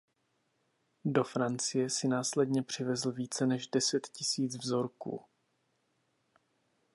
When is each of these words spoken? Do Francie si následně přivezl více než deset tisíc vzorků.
Do 1.05 1.23
Francie 1.23 1.89
si 1.89 2.07
následně 2.07 2.63
přivezl 2.63 3.11
více 3.11 3.45
než 3.45 3.67
deset 3.67 4.07
tisíc 4.07 4.57
vzorků. 4.63 5.25